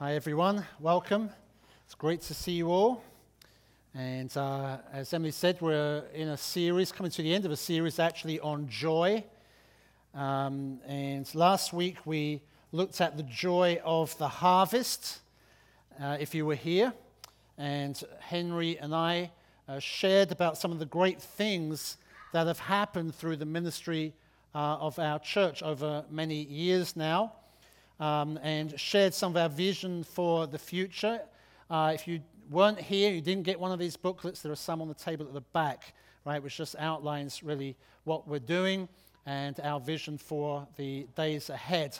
[0.00, 0.64] Hi, everyone.
[0.78, 1.28] Welcome.
[1.84, 3.02] It's great to see you all.
[3.96, 7.56] And uh, as Emily said, we're in a series, coming to the end of a
[7.56, 9.24] series actually on joy.
[10.14, 15.18] Um, and last week we looked at the joy of the harvest,
[16.00, 16.92] uh, if you were here.
[17.56, 19.32] And Henry and I
[19.68, 21.96] uh, shared about some of the great things
[22.32, 24.14] that have happened through the ministry
[24.54, 27.32] uh, of our church over many years now
[28.00, 31.20] um, and shared some of our vision for the future.
[31.70, 34.80] Uh, if you weren't here, you didn't get one of these booklets, there are some
[34.80, 38.88] on the table at the back, right, which just outlines really what we're doing
[39.26, 41.96] and our vision for the days ahead.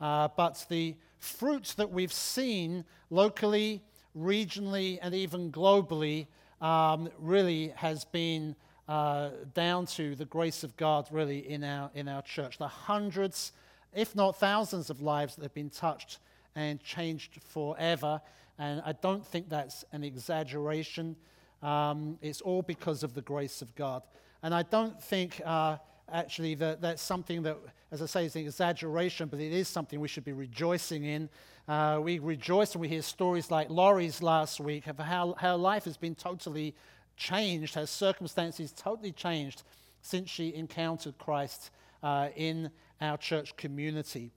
[0.00, 3.82] Uh, but the fruits that we've seen locally,
[4.16, 6.26] regionally, and even globally
[6.60, 8.54] um, really has been
[8.88, 12.58] uh, down to the grace of God, really, in our, in our church.
[12.58, 13.52] The hundreds
[13.92, 16.18] if not thousands of lives that have been touched
[16.54, 18.20] and changed forever.
[18.58, 21.16] And I don't think that's an exaggeration.
[21.62, 24.02] Um, it's all because of the grace of God.
[24.42, 25.76] And I don't think uh,
[26.12, 27.56] actually that that's something that,
[27.90, 31.28] as I say, is an exaggeration, but it is something we should be rejoicing in.
[31.68, 35.84] Uh, we rejoice when we hear stories like Laurie's last week of how her life
[35.84, 36.74] has been totally
[37.16, 39.62] changed, her circumstances totally changed
[40.02, 41.70] since she encountered Christ
[42.02, 42.70] uh, in
[43.00, 44.30] our church community.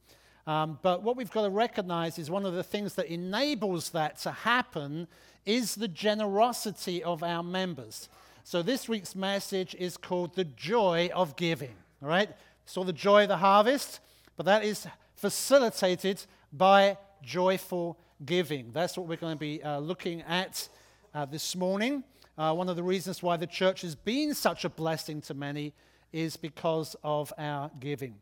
[0.46, 4.18] Um, but what we've got to recognize is one of the things that enables that
[4.20, 5.08] to happen
[5.46, 8.10] is the generosity of our members.
[8.44, 11.76] So this week's message is called The Joy of Giving.
[12.02, 12.30] All right?
[12.66, 14.00] So the joy of the harvest,
[14.36, 18.72] but that is facilitated by joyful giving.
[18.72, 20.68] That's what we're going to be uh, looking at
[21.14, 22.04] uh, this morning.
[22.38, 25.74] Uh, one of the reasons why the church has been such a blessing to many
[26.14, 28.16] is because of our giving.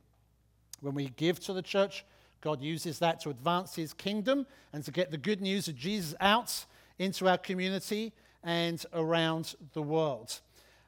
[0.79, 2.03] When we give to the church,
[2.41, 6.15] God uses that to advance his kingdom and to get the good news of Jesus
[6.19, 6.65] out
[6.97, 10.39] into our community and around the world.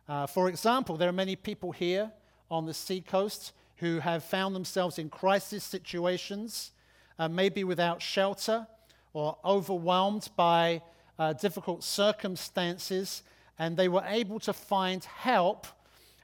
[0.07, 2.11] Uh, for example, there are many people here
[2.49, 6.71] on the seacoast who have found themselves in crisis situations,
[7.19, 8.65] uh, maybe without shelter
[9.13, 10.81] or overwhelmed by
[11.19, 13.21] uh, difficult circumstances,
[13.59, 15.67] and they were able to find help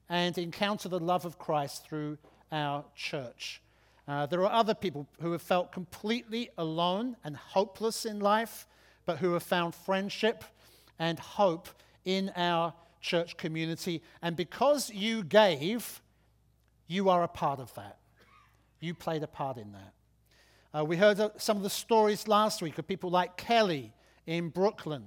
[0.10, 2.18] and encounter the love of Christ through
[2.52, 3.62] our church.
[4.08, 8.66] Uh, there are other people who have felt completely alone and hopeless in life,
[9.06, 10.44] but who have found friendship
[10.98, 11.70] and hope
[12.06, 14.02] in our church community.
[14.22, 16.02] And because you gave,
[16.88, 18.00] you are a part of that.
[18.80, 19.94] You played a part in that.
[20.74, 23.94] Uh, we heard some of the stories last week of people like Kelly
[24.26, 25.04] in Brooklyn,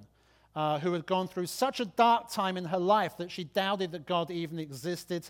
[0.54, 3.92] uh, who had gone through such a dark time in her life that she doubted
[3.92, 5.28] that God even existed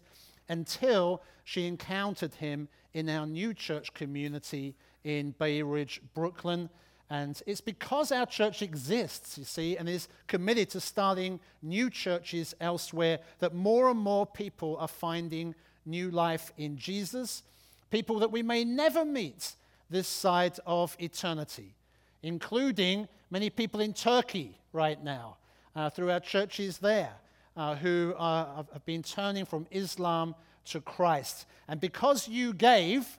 [0.49, 4.75] until she encountered him in our new church community
[5.05, 6.69] in Bay Ridge, Brooklyn.
[7.09, 12.55] And it's because our church exists, you see, and is committed to starting new churches
[12.61, 15.55] elsewhere that more and more people are finding
[15.85, 17.43] new life in Jesus.
[17.91, 19.55] People that we may never meet
[19.91, 21.75] this side of eternity,
[22.23, 25.37] including many people in Turkey right now
[25.75, 27.13] uh, through our churches there
[27.57, 30.35] uh, who have been turning from Islam
[30.67, 31.47] to Christ.
[31.69, 33.19] And because you gave,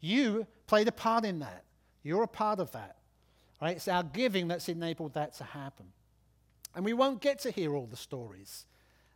[0.00, 1.64] you played a part in that.
[2.02, 2.96] You're a part of that.
[3.60, 3.76] Right?
[3.76, 5.86] It's our giving that's enabled that to happen.
[6.74, 8.66] And we won't get to hear all the stories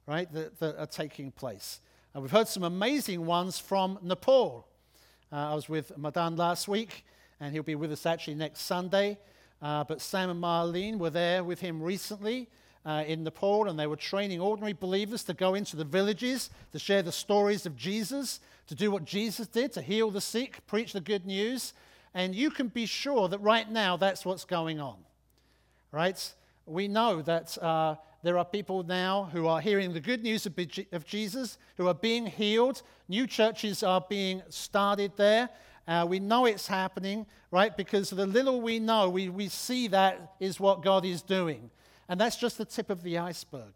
[0.07, 1.81] right, that, that are taking place.
[2.15, 4.69] And we've heard some amazing ones from Nepal.
[5.33, 7.05] Uh, I was with Madan last week,
[7.41, 9.19] and he'll be with us actually next Sunday.
[9.63, 12.49] Uh, but Sam and Marlene were there with him recently
[12.85, 16.79] uh, in Nepal, and they were training ordinary believers to go into the villages to
[16.79, 20.93] share the stories of Jesus, to do what Jesus did, to heal the sick, preach
[20.93, 21.73] the good news.
[22.15, 24.97] And you can be sure that right now that's what's going on.
[25.91, 26.35] Right?
[26.65, 30.55] We know that uh, there are people now who are hearing the good news of,
[30.93, 32.83] of Jesus, who are being healed.
[33.09, 35.49] New churches are being started there.
[35.89, 37.77] Uh, we know it's happening, right?
[37.77, 41.71] Because the little we know, we, we see that is what God is doing.
[42.09, 43.75] And that's just the tip of the iceberg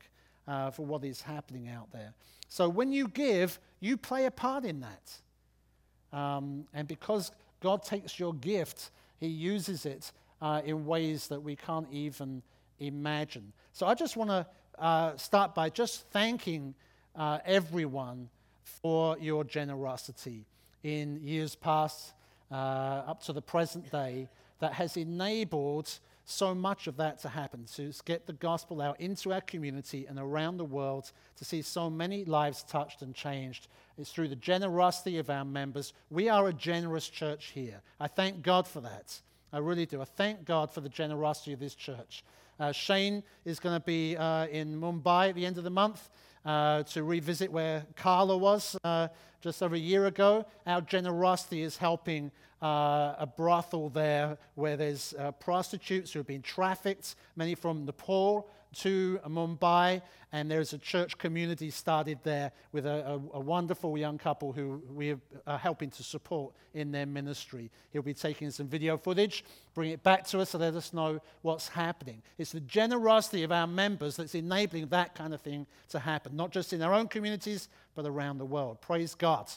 [0.49, 2.15] uh, for what is happening out there.
[2.49, 6.17] So when you give, you play a part in that.
[6.17, 7.31] Um, and because
[7.61, 10.11] God takes your gift, He uses it
[10.43, 12.43] uh, in ways that we can't even
[12.81, 13.53] imagine.
[13.73, 14.47] So I just want to
[14.81, 16.75] uh, start by just thanking
[17.15, 18.29] uh, everyone
[18.63, 20.47] for your generosity
[20.83, 22.13] in years past
[22.51, 24.29] uh, up to the present day
[24.61, 25.91] that has enabled
[26.25, 30.19] so much of that to happen, to get the gospel out into our community and
[30.19, 33.67] around the world, to see so many lives touched and changed.
[33.99, 35.93] It's through the generosity of our members.
[36.09, 37.81] We are a generous church here.
[37.99, 39.21] I thank God for that.
[39.53, 40.01] I really do.
[40.01, 42.23] I thank God for the generosity of this church.
[42.61, 46.11] Uh, Shane is going to be uh, in Mumbai at the end of the month
[46.45, 49.09] uh, to revisit where Carla was uh,
[49.41, 50.45] just over a year ago.
[50.67, 52.31] Our generosity is helping
[52.63, 58.51] uh, a brothel there where there's uh, prostitutes who have been trafficked, many from Nepal
[58.77, 60.03] to Mumbai,
[60.33, 64.81] and there's a church community started there with a, a, a wonderful young couple who
[64.93, 67.71] we are helping to support in their ministry.
[67.93, 69.45] He'll be taking some video footage,
[69.75, 72.23] bring it back to us, to let us know what's happening.
[72.39, 76.53] It's the generosity of our members that's enabling that kind of thing to happen, not
[76.53, 78.81] just in our own communities, but around the world.
[78.81, 79.51] Praise God.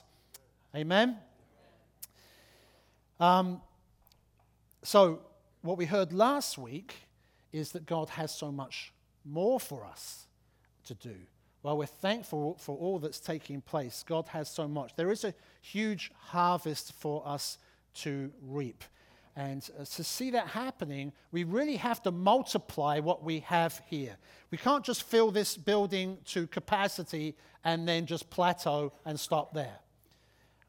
[0.75, 1.17] Amen.
[3.19, 3.61] Um,
[4.81, 5.21] so,
[5.61, 6.95] what we heard last week
[7.53, 8.91] is that God has so much
[9.25, 10.27] more for us
[10.85, 11.15] to do.
[11.61, 14.03] While we're thankful for all that's taking place.
[14.05, 14.95] God has so much.
[14.95, 17.57] There is a huge harvest for us
[17.95, 18.83] to reap.
[19.35, 24.17] And uh, to see that happening, we really have to multiply what we have here.
[24.51, 29.79] We can't just fill this building to capacity and then just plateau and stop there.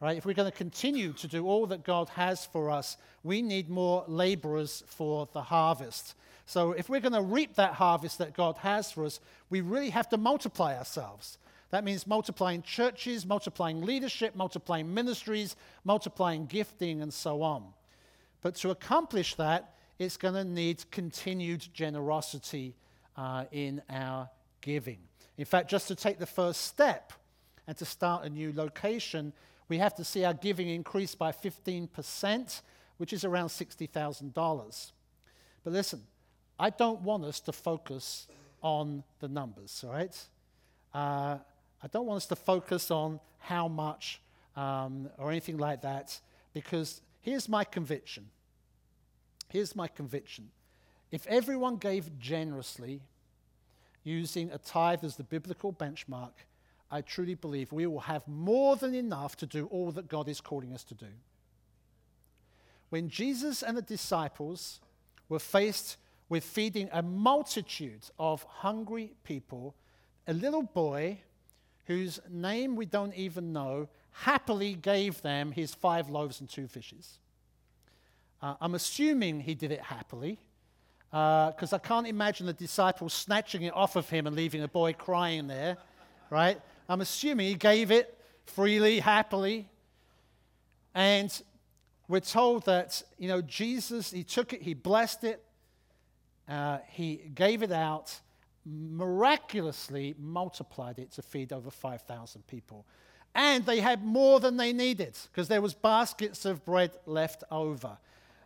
[0.01, 0.17] Right?
[0.17, 3.69] If we're going to continue to do all that God has for us, we need
[3.69, 6.15] more laborers for the harvest.
[6.47, 9.21] So if we're going to reap that harvest that God has for us,
[9.51, 11.39] we really have to multiply ourselves.
[11.71, 17.65] That means multiplying churches, multiplying leadership, multiplying ministries, multiplying gifting, and so on.
[18.43, 22.75] But to accomplish that, it's going to need continued generosity
[23.17, 24.29] uh, in our
[24.61, 24.99] giving.
[25.37, 27.13] In fact, just to take the first step
[27.67, 29.33] and to start a new location,
[29.69, 32.63] we have to see our giving increase by 15%,
[32.99, 34.93] which is around $60,000.
[35.65, 36.03] But listen,
[36.59, 38.27] I don't want us to focus
[38.63, 40.17] on the numbers, all right?
[40.93, 41.39] Uh,
[41.83, 44.21] I don't want us to focus on how much
[44.57, 46.21] um, or anything like that,
[46.53, 48.31] because here's my conviction.
[49.49, 50.51] Here's my conviction.
[51.11, 53.03] If everyone gave generously,
[54.05, 56.33] using a tithe as the biblical benchmark,
[56.91, 60.41] I truly believe we will have more than enough to do all that God is
[60.41, 61.09] calling us to do.
[62.91, 64.79] When Jesus and the disciples
[65.29, 65.97] were faced
[66.29, 69.75] with feeding a multitude of hungry people,
[70.27, 71.19] a little boy
[71.87, 77.19] whose name we don't even know happily gave them his five loaves and two fishes.
[78.41, 80.39] Uh, I'm assuming he did it happily
[81.11, 84.69] because uh, I can't imagine the disciples snatching it off of him and leaving a
[84.69, 85.77] boy crying there,
[86.29, 86.61] right?
[86.89, 89.69] I'm assuming he gave it freely, happily.
[90.95, 91.31] And
[92.09, 95.44] we're told that, you know, Jesus, he took it, he blessed it,
[96.49, 98.21] uh, he gave it out,
[98.65, 102.87] miraculously multiplied it to feed over 5,000 people.
[103.35, 107.99] And they had more than they needed because there was baskets of bread left over.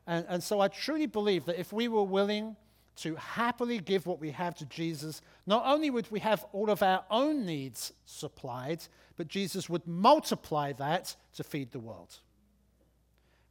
[0.06, 2.56] And, and so I truly believe that if we were willing
[2.96, 6.82] to happily give what we have to Jesus, not only would we have all of
[6.82, 8.82] our own needs supplied,
[9.16, 12.16] but Jesus would multiply that to feed the world.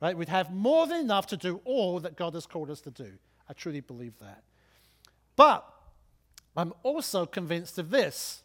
[0.02, 0.18] Right?
[0.18, 3.14] We'd have more than enough to do all that God has called us to do.
[3.50, 4.44] I truly believe that.
[5.36, 5.66] But
[6.56, 8.44] I'm also convinced of this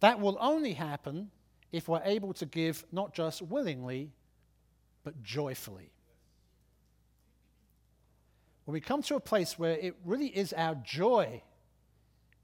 [0.00, 1.30] that will only happen
[1.72, 4.12] if we're able to give not just willingly,
[5.02, 5.90] but joyfully.
[8.64, 11.42] When we come to a place where it really is our joy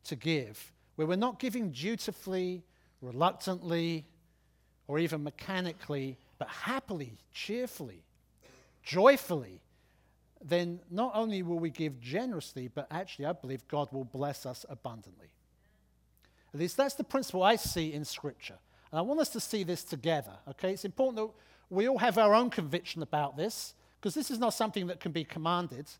[0.04, 2.64] to give, where we're not giving dutifully,
[3.00, 4.06] reluctantly,
[4.88, 8.02] or even mechanically, but happily, cheerfully,
[8.82, 9.60] joyfully,
[10.44, 14.66] then not only will we give generously, but actually, I believe God will bless us
[14.68, 15.28] abundantly.
[16.52, 18.58] At least that's the principle I see in Scripture.
[18.92, 20.72] And I want us to see this together, okay?
[20.72, 21.34] It's important that
[21.70, 25.12] we all have our own conviction about this, because this is not something that can
[25.12, 25.90] be commanded,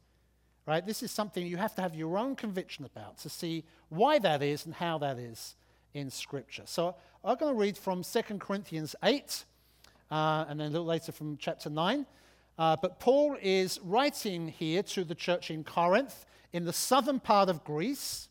[0.66, 0.84] right?
[0.84, 4.42] This is something you have to have your own conviction about to see why that
[4.42, 5.56] is and how that is
[5.94, 6.64] in Scripture.
[6.66, 9.44] So I'm going to read from 2 Corinthians 8,
[10.10, 12.04] uh, and then a little later from chapter 9.
[12.58, 17.48] Uh, but Paul is writing here to the church in Corinth in the southern part
[17.48, 18.28] of Greece,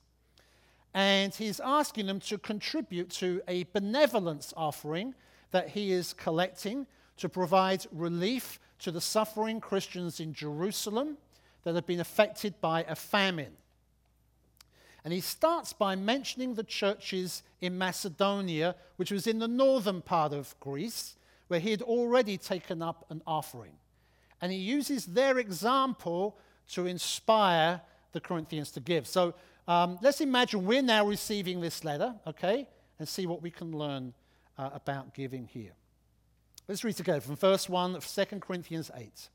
[0.93, 5.13] and he's asking them to contribute to a benevolence offering
[5.51, 6.87] that he is collecting
[7.17, 11.17] to provide relief to the suffering Christians in Jerusalem
[11.63, 13.53] that have been affected by a famine.
[15.03, 20.31] And he starts by mentioning the churches in Macedonia, which was in the northern part
[20.31, 21.15] of Greece,
[21.49, 23.73] where he had already taken up an offering.
[24.43, 26.37] And he uses their example
[26.73, 27.79] to inspire
[28.11, 29.07] the Corinthians to give.
[29.07, 29.35] So
[29.69, 32.67] um, let's imagine we're now receiving this letter, okay,
[32.99, 34.13] and see what we can learn
[34.57, 35.71] uh, about giving here.
[36.67, 39.29] Let's read together from verse 1 of 2 Corinthians 8.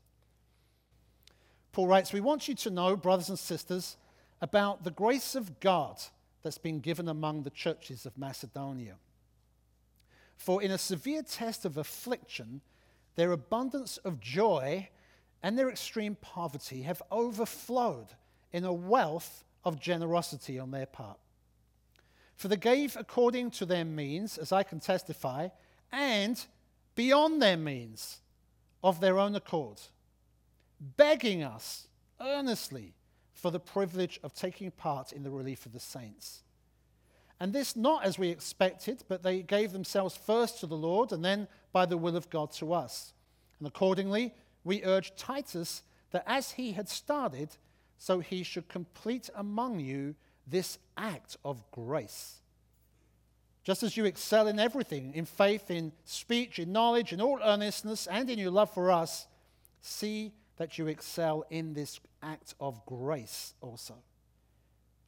[1.71, 3.97] Paul writes, We want you to know, brothers and sisters,
[4.41, 5.99] about the grace of God
[6.43, 8.97] that's been given among the churches of Macedonia.
[10.37, 12.61] For in a severe test of affliction,
[13.15, 14.89] their abundance of joy
[15.41, 18.07] and their extreme poverty have overflowed
[18.51, 21.19] in a wealth of generosity on their part.
[22.35, 25.49] For they gave according to their means, as I can testify,
[25.91, 26.43] and
[26.95, 28.19] beyond their means
[28.83, 29.81] of their own accord,
[30.79, 31.87] begging us
[32.21, 32.93] earnestly
[33.33, 36.43] for the privilege of taking part in the relief of the saints.
[37.39, 41.23] And this not as we expected, but they gave themselves first to the Lord and
[41.23, 43.13] then by the will of God to us.
[43.59, 44.33] And accordingly,
[44.69, 47.49] we urge Titus that as he had started,
[47.97, 50.13] so he should complete among you
[50.45, 52.35] this act of grace.
[53.63, 58.05] Just as you excel in everything, in faith, in speech, in knowledge, in all earnestness,
[58.05, 59.25] and in your love for us,
[59.81, 63.95] see that you excel in this act of grace also.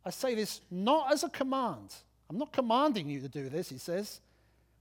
[0.04, 1.94] I say this not as a command
[2.32, 4.22] I'm not commanding you to do this, he says,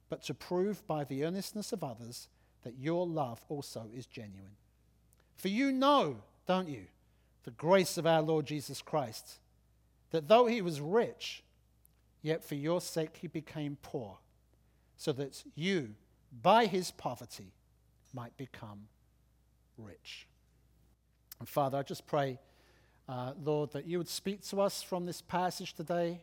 [0.08, 2.28] but to prove by the earnestness of others
[2.62, 4.54] that your love also is genuine.
[5.40, 6.82] For you know, don't you,
[7.44, 9.38] the grace of our Lord Jesus Christ,
[10.10, 11.42] that though he was rich,
[12.20, 14.18] yet for your sake he became poor,
[14.98, 15.94] so that you,
[16.42, 17.54] by his poverty,
[18.12, 18.80] might become
[19.78, 20.26] rich.
[21.38, 22.38] And Father, I just pray,
[23.08, 26.20] uh, Lord, that you would speak to us from this passage today.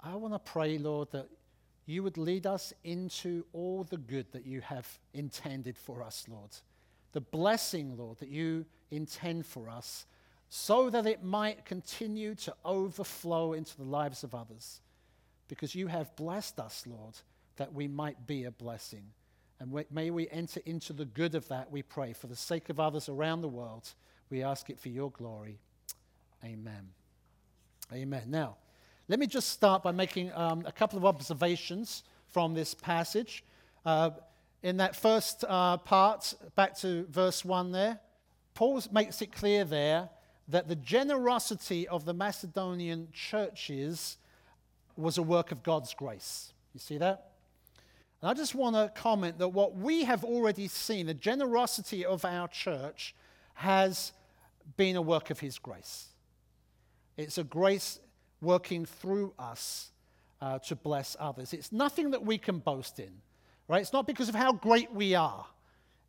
[0.00, 1.26] I want to pray, Lord, that
[1.84, 6.52] you would lead us into all the good that you have intended for us, Lord.
[7.12, 10.06] The blessing, Lord, that you intend for us,
[10.48, 14.80] so that it might continue to overflow into the lives of others.
[15.48, 17.14] Because you have blessed us, Lord,
[17.56, 19.04] that we might be a blessing.
[19.58, 22.12] And may we enter into the good of that, we pray.
[22.12, 23.92] For the sake of others around the world,
[24.30, 25.58] we ask it for your glory.
[26.44, 26.88] Amen.
[27.92, 28.22] Amen.
[28.28, 28.56] Now,
[29.08, 33.44] let me just start by making um, a couple of observations from this passage.
[33.84, 34.10] Uh,
[34.62, 38.00] in that first uh, part, back to verse 1 there,
[38.54, 40.10] Paul makes it clear there
[40.48, 44.16] that the generosity of the Macedonian churches
[44.96, 46.52] was a work of God's grace.
[46.74, 47.30] You see that?
[48.20, 52.24] And I just want to comment that what we have already seen, the generosity of
[52.24, 53.14] our church,
[53.54, 54.12] has
[54.76, 56.08] been a work of His grace.
[57.16, 57.98] It's a grace
[58.40, 59.90] working through us
[60.40, 61.52] uh, to bless others.
[61.52, 63.12] It's nothing that we can boast in,
[63.70, 63.82] right?
[63.82, 65.46] It's not because of how great we are,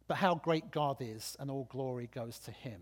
[0.08, 2.82] but how great God is, and all glory goes to Him.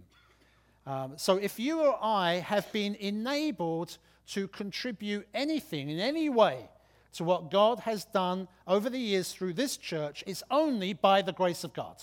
[0.88, 6.70] Um, so if you or I have been enabled to contribute anything in any way
[7.14, 11.34] to what God has done over the years through this church, it's only by the
[11.34, 12.02] grace of God.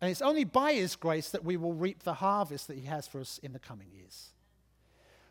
[0.00, 3.06] And it's only by His grace that we will reap the harvest that He has
[3.06, 4.30] for us in the coming years.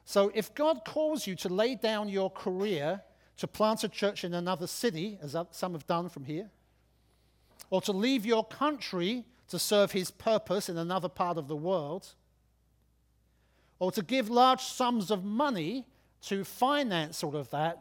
[0.06, 3.02] So if God calls you to lay down your career
[3.40, 6.50] to plant a church in another city, as some have done from here,
[7.70, 12.14] or to leave your country to serve his purpose in another part of the world,
[13.80, 15.86] or to give large sums of money
[16.22, 17.80] to finance all of that,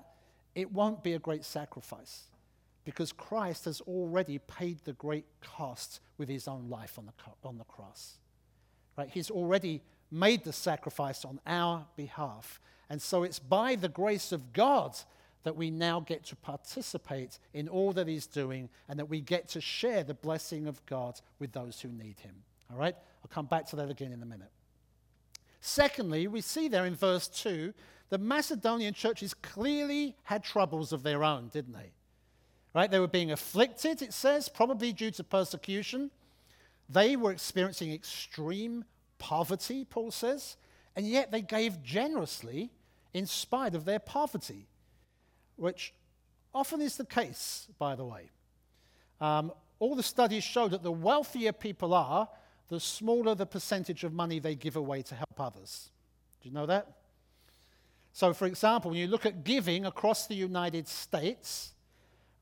[0.54, 2.24] it won't be a great sacrifice
[2.84, 7.12] because Christ has already paid the great cost with his own life on the,
[7.46, 8.18] on the cross.
[8.96, 9.10] Right?
[9.12, 12.60] He's already made the sacrifice on our behalf.
[12.88, 14.96] And so it's by the grace of God
[15.44, 19.48] that we now get to participate in all that He's doing and that we get
[19.48, 22.34] to share the blessing of God with those who need Him.
[22.70, 22.94] All right?
[23.22, 24.50] I'll come back to that again in a minute.
[25.60, 27.72] Secondly, we see there in verse 2
[28.10, 31.92] the Macedonian churches clearly had troubles of their own, didn't they?
[32.74, 32.90] Right?
[32.90, 36.10] They were being afflicted, it says, probably due to persecution.
[36.88, 38.84] They were experiencing extreme
[39.18, 40.56] poverty, Paul says,
[40.96, 42.70] and yet they gave generously
[43.12, 44.68] in spite of their poverty,
[45.58, 45.92] which
[46.54, 48.30] often is the case, by the way.
[49.20, 52.28] Um, all the studies show that the wealthier people are,
[52.68, 55.90] the smaller the percentage of money they give away to help others.
[56.40, 56.92] Do you know that?
[58.12, 61.72] So, for example, when you look at giving across the United States,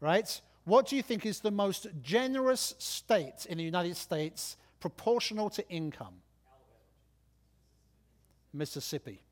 [0.01, 5.51] right, what do you think is the most generous state in the United States proportional
[5.51, 6.15] to income?
[8.53, 9.23] Mississippi.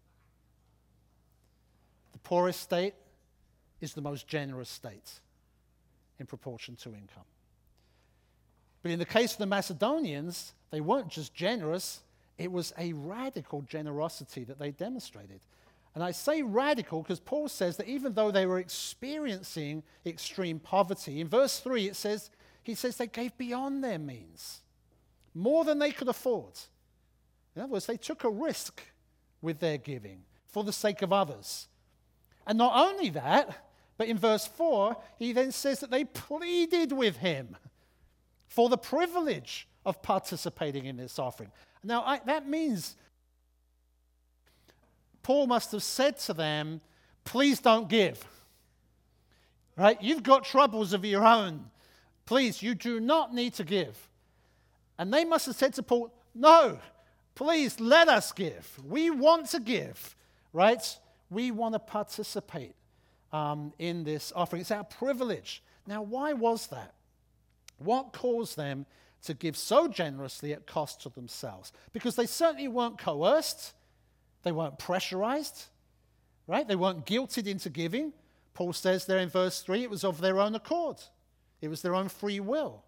[2.12, 2.94] The poorest state
[3.84, 5.20] is the most generous state
[6.18, 7.28] in proportion to income.
[8.82, 12.00] But in the case of the Macedonians, they weren't just generous,
[12.36, 15.40] it was a radical generosity that they demonstrated.
[15.94, 21.20] And I say radical because Paul says that even though they were experiencing extreme poverty,
[21.20, 22.30] in verse 3 it says,
[22.64, 24.62] he says they gave beyond their means.
[25.34, 26.58] more than they could afford.
[27.54, 28.82] In other words, they took a risk
[29.42, 31.68] with their giving for the sake of others.
[32.46, 37.18] And not only that, but in verse 4, he then says that they pleaded with
[37.18, 37.56] him
[38.48, 41.50] for the privilege of participating in this offering.
[41.82, 42.96] Now, I, that means
[45.22, 46.80] Paul must have said to them,
[47.24, 48.22] Please don't give.
[49.76, 50.00] Right?
[50.02, 51.70] You've got troubles of your own.
[52.26, 54.08] Please, you do not need to give.
[54.98, 56.78] And they must have said to Paul, No,
[57.34, 58.78] please let us give.
[58.84, 60.14] We want to give.
[60.52, 60.82] Right?
[61.30, 62.74] We want to participate
[63.34, 64.60] um, in this offering.
[64.60, 65.60] It's our privilege.
[65.88, 66.94] Now, why was that?
[67.78, 68.86] What caused them
[69.24, 71.72] to give so generously at cost to themselves?
[71.92, 73.74] Because they certainly weren't coerced,
[74.44, 75.64] they weren't pressurized,
[76.46, 76.66] right?
[76.66, 78.12] They weren't guilted into giving.
[78.54, 81.02] Paul says there in verse 3 it was of their own accord,
[81.60, 82.84] it was their own free will.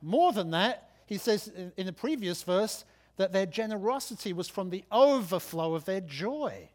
[0.00, 2.86] More than that, he says in the previous verse
[3.18, 6.70] that their generosity was from the overflow of their joy.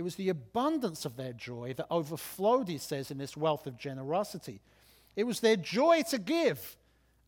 [0.00, 3.76] It was the abundance of their joy that overflowed, he says, in this wealth of
[3.76, 4.62] generosity.
[5.14, 6.78] It was their joy to give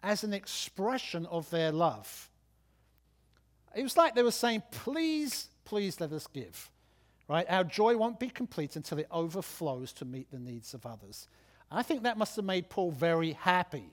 [0.02, 2.30] as an expression of their love.
[3.76, 6.70] It was like they were saying, Please, please let us give.
[7.28, 7.44] Right?
[7.50, 11.28] Our joy won't be complete until it overflows to meet the needs of others.
[11.70, 13.92] I think that must have made Paul very happy.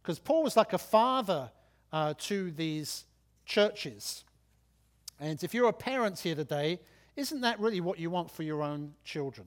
[0.00, 1.50] Because Paul was like a father
[1.92, 3.06] uh, to these
[3.44, 4.22] churches.
[5.18, 6.78] And if you're a parent here today,
[7.16, 9.46] isn't that really what you want for your own children?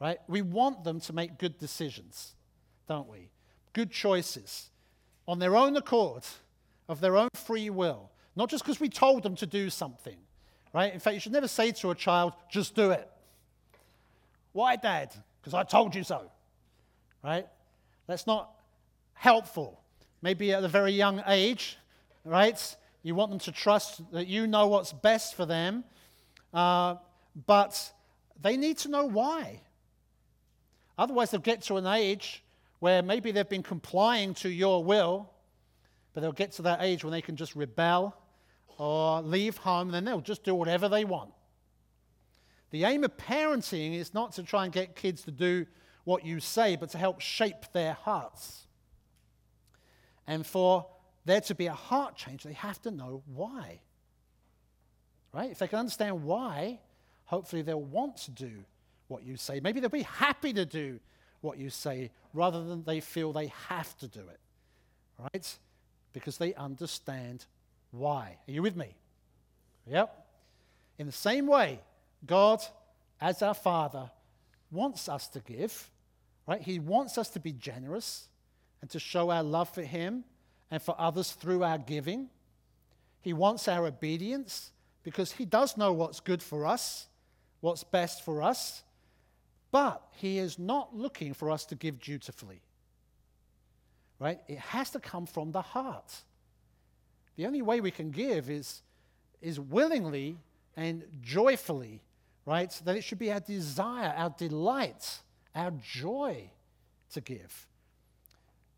[0.00, 0.18] Right?
[0.26, 2.34] We want them to make good decisions,
[2.88, 3.30] don't we?
[3.72, 4.70] Good choices
[5.28, 6.24] on their own accord,
[6.88, 10.16] of their own free will, not just because we told them to do something.
[10.72, 10.92] Right?
[10.92, 13.08] In fact, you should never say to a child, just do it.
[14.52, 15.14] Why, Dad?
[15.40, 16.30] Because I told you so.
[17.22, 17.46] Right?
[18.06, 18.50] That's not
[19.14, 19.80] helpful.
[20.22, 21.76] Maybe at a very young age,
[22.24, 22.76] right?
[23.02, 25.84] You want them to trust that you know what's best for them
[26.52, 26.96] uh,
[27.46, 27.92] but
[28.40, 29.60] they need to know why.
[30.98, 32.42] Otherwise, they'll get to an age
[32.80, 35.30] where maybe they've been complying to your will,
[36.12, 38.14] but they'll get to that age when they can just rebel
[38.78, 41.30] or leave home, and then they'll just do whatever they want.
[42.70, 45.66] The aim of parenting is not to try and get kids to do
[46.04, 48.66] what you say, but to help shape their hearts.
[50.26, 50.86] And for
[51.24, 53.80] there to be a heart change, they have to know why.
[55.32, 55.50] Right?
[55.50, 56.80] If they can understand why,
[57.24, 58.50] hopefully they'll want to do
[59.08, 59.60] what you say.
[59.60, 61.00] Maybe they'll be happy to do
[61.40, 64.40] what you say rather than they feel they have to do it.
[65.18, 65.58] Right?
[66.12, 67.46] Because they understand
[67.90, 68.36] why.
[68.46, 68.94] Are you with me?
[69.86, 70.26] Yep.
[70.98, 71.80] In the same way,
[72.26, 72.62] God,
[73.20, 74.10] as our Father,
[74.70, 75.90] wants us to give,
[76.46, 76.60] right?
[76.60, 78.28] He wants us to be generous
[78.80, 80.24] and to show our love for Him
[80.70, 82.28] and for others through our giving.
[83.20, 87.06] He wants our obedience because He does know what's good for us,
[87.60, 88.82] what's best for us,
[89.70, 92.60] but He is not looking for us to give dutifully.
[94.18, 94.40] Right?
[94.46, 96.22] It has to come from the heart.
[97.36, 98.82] The only way we can give is,
[99.40, 100.36] is willingly
[100.76, 102.02] and joyfully,
[102.46, 102.72] right?
[102.72, 105.20] So that it should be our desire, our delight,
[105.54, 106.50] our joy
[107.12, 107.66] to give.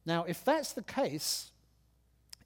[0.06, 1.50] Now, if that's the case,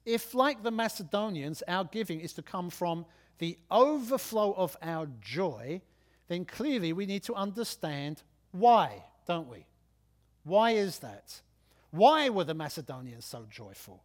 [0.05, 3.05] if, like the Macedonians, our giving is to come from
[3.39, 5.81] the overflow of our joy,
[6.27, 8.21] then clearly we need to understand
[8.51, 9.65] why, don't we?
[10.43, 11.41] Why is that?
[11.91, 14.03] Why were the Macedonians so joyful?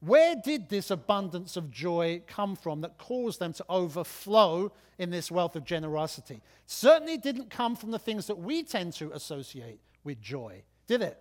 [0.00, 5.30] Where did this abundance of joy come from that caused them to overflow in this
[5.30, 6.40] wealth of generosity?
[6.66, 11.20] Certainly didn't come from the things that we tend to associate with joy, did it?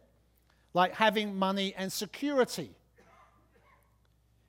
[0.73, 2.71] Like having money and security.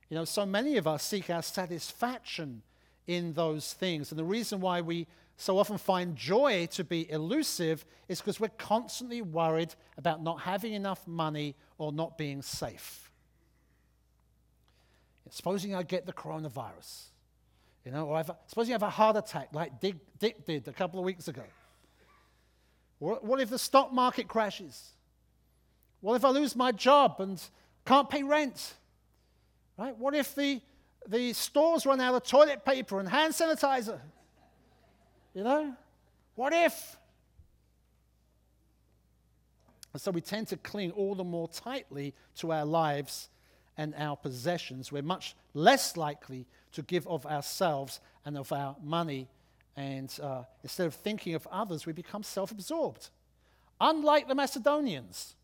[0.09, 2.63] You know, so many of us seek our satisfaction
[3.07, 4.11] in those things.
[4.11, 8.49] And the reason why we so often find joy to be elusive is because we're
[8.49, 13.11] constantly worried about not having enough money or not being safe.
[15.31, 17.07] Supposing I get the coronavirus,
[17.87, 21.01] you know, or supposing I have a heart attack like Dick, Dick did a couple
[21.01, 21.45] of weeks ago.
[22.99, 24.91] What if the stock market crashes?
[26.03, 27.43] What if I lose my job and
[27.85, 28.75] can't pay rent?
[29.77, 29.97] Right?
[29.97, 30.61] What if the
[31.09, 34.01] the stores run out of toilet paper and hand sanitizer.
[35.35, 35.75] You know?
[36.35, 36.97] What if?
[39.93, 43.29] And so we tend to cling all the more tightly to our lives
[43.77, 44.91] and our possessions.
[44.91, 49.29] We're much less likely to give of ourselves and of our money.
[49.77, 53.11] And uh, instead of thinking of others, we become self absorbed.
[53.81, 55.35] Unlike the Macedonians,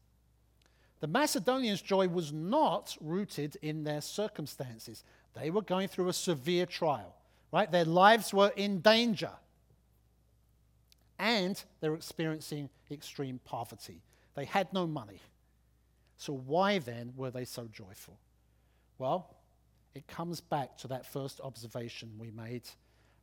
[1.00, 5.04] The Macedonians' joy was not rooted in their circumstances.
[5.40, 7.14] They were going through a severe trial,
[7.52, 7.70] right?
[7.70, 9.32] Their lives were in danger.
[11.18, 14.02] And they were experiencing extreme poverty.
[14.34, 15.20] They had no money.
[16.16, 18.18] So, why then were they so joyful?
[18.98, 19.36] Well,
[19.94, 22.62] it comes back to that first observation we made,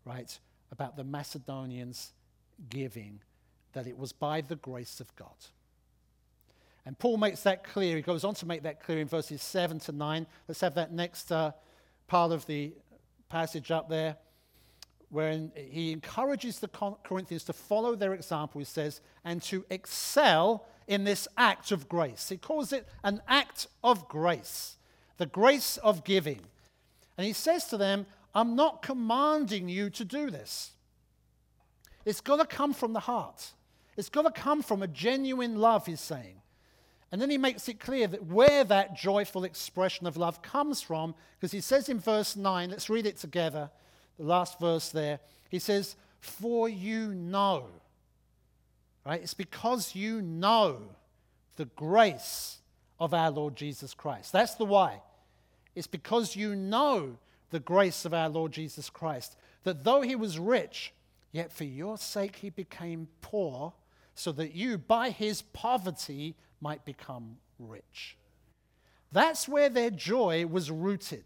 [0.06, 0.38] right,
[0.72, 2.12] about the Macedonians
[2.70, 3.20] giving,
[3.74, 5.36] that it was by the grace of God.
[6.86, 7.96] And Paul makes that clear.
[7.96, 10.28] He goes on to make that clear in verses 7 to 9.
[10.48, 11.52] Let's have that next uh,
[12.08, 12.74] part of the
[13.30, 14.18] passage up there,
[15.10, 16.68] where he encourages the
[17.04, 22.30] Corinthians to follow their example, he says, and to excel in this act of grace.
[22.30, 24.78] He calls it an act of grace,
[25.18, 26.42] the grace of giving.
[27.18, 30.72] And he says to them, I'm not commanding you to do this.
[32.04, 33.54] It's got to come from the heart.
[33.98, 36.42] It's got to come from a genuine love, he's saying.
[37.12, 41.16] And then he makes it clear that where that joyful expression of love comes from,
[41.38, 43.70] because he says in verse 9, let's read it together,
[44.18, 45.20] the last verse there.
[45.50, 47.68] He says, For you know.
[49.06, 49.22] Right?
[49.22, 50.82] It's because you know
[51.58, 52.58] the grace
[53.00, 54.34] of our Lord Jesus Christ.
[54.34, 55.02] That's the why.
[55.76, 57.18] It's because you know
[57.52, 60.94] the grace of our Lord Jesus Christ, that though he was rich,
[61.32, 63.74] yet for your sake he became poor,
[64.16, 68.18] so that you, by his poverty, might become rich.
[69.12, 71.26] That's where their joy was rooted.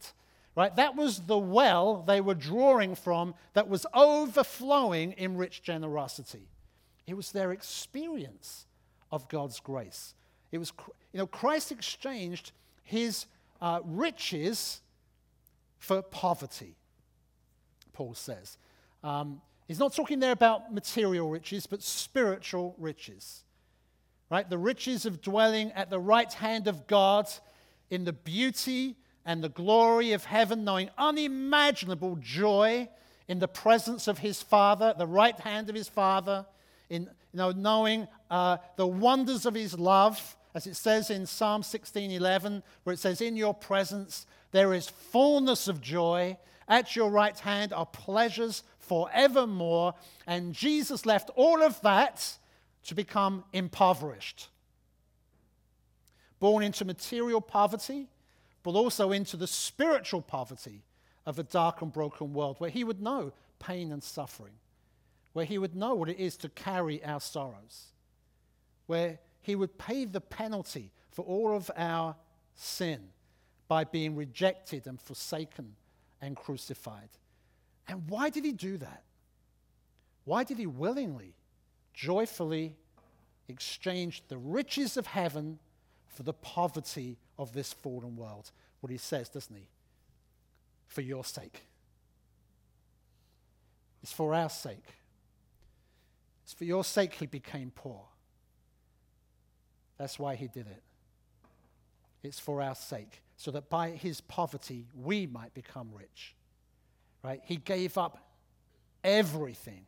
[0.55, 0.75] Right?
[0.75, 6.49] That was the well they were drawing from that was overflowing in rich generosity.
[7.07, 8.65] It was their experience
[9.11, 10.13] of God's grace.
[10.51, 10.73] It was,
[11.13, 12.51] you know, Christ exchanged
[12.83, 13.25] his
[13.61, 14.81] uh, riches
[15.77, 16.75] for poverty,
[17.93, 18.57] Paul says.
[19.03, 23.43] Um, he's not talking there about material riches, but spiritual riches.
[24.29, 24.49] Right?
[24.49, 27.27] The riches of dwelling at the right hand of God
[27.89, 32.89] in the beauty and the glory of heaven, knowing unimaginable joy
[33.27, 36.45] in the presence of his Father, the right hand of his Father,
[36.89, 41.61] in you know, knowing uh, the wonders of his love, as it says in Psalm
[41.61, 46.37] 16:11, where it says, "In your presence there is fullness of joy.
[46.67, 49.93] At your right hand are pleasures forevermore."
[50.25, 52.37] And Jesus left all of that
[52.85, 54.49] to become impoverished.
[56.39, 58.07] Born into material poverty,
[58.63, 60.83] but also into the spiritual poverty
[61.25, 64.53] of a dark and broken world where he would know pain and suffering,
[65.33, 67.87] where he would know what it is to carry our sorrows,
[68.87, 72.15] where he would pay the penalty for all of our
[72.55, 73.09] sin
[73.67, 75.75] by being rejected and forsaken
[76.21, 77.09] and crucified.
[77.87, 79.03] And why did he do that?
[80.25, 81.33] Why did he willingly,
[81.99, 82.75] joyfully
[83.49, 85.59] exchange the riches of heaven
[86.07, 88.51] for the poverty of this fallen world?
[88.79, 89.67] What he says, doesn't he?
[90.87, 91.65] For your sake.
[94.01, 94.85] It's for our sake.
[96.45, 98.05] It's for your sake he became poor.
[99.97, 100.81] That's why he did it.
[102.23, 106.33] It's for our sake, so that by his poverty we might become rich.
[107.23, 107.41] Right?
[107.43, 108.31] He gave up
[109.03, 109.85] everything,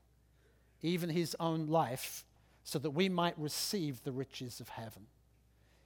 [0.81, 2.25] even his own life,
[2.63, 5.07] so that we might receive the riches of heaven.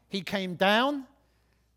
[0.10, 1.06] He came down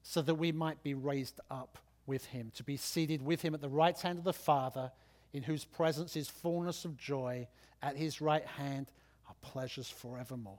[0.02, 3.60] so that we might be raised up with him, to be seated with him at
[3.60, 4.90] the right hand of the Father,
[5.32, 7.46] in whose presence is fullness of joy.
[7.82, 8.90] At his right hand
[9.28, 10.58] are pleasures forevermore.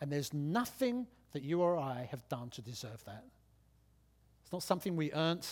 [0.00, 3.24] And there's nothing that you or I have done to deserve that.
[4.42, 5.46] It's not something we earned.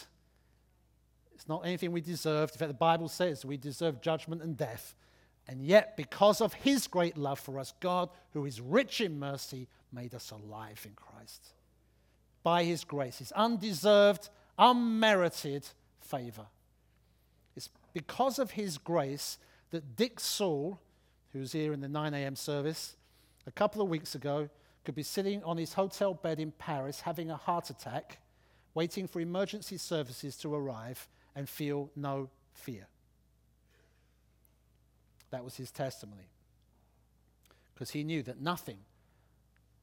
[1.34, 2.54] It's not anything we deserved.
[2.54, 4.94] In fact, the Bible says we deserve judgment and death.
[5.46, 9.68] And yet, because of his great love for us, God, who is rich in mercy,
[9.92, 11.52] made us alive in Christ.
[12.42, 15.66] By his grace, his undeserved, unmerited
[16.00, 16.46] favor.
[17.56, 19.38] It's because of his grace
[19.70, 20.80] that Dick Saul,
[21.32, 22.36] who's here in the 9 a.m.
[22.36, 22.96] service,
[23.46, 24.48] a couple of weeks ago
[24.84, 28.18] could be sitting on his hotel bed in Paris having a heart attack,
[28.74, 32.86] waiting for emergency services to arrive and feel no fear.
[35.30, 36.28] That was his testimony.
[37.74, 38.78] Because he knew that nothing,